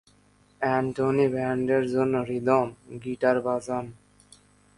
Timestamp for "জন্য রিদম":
1.89-2.67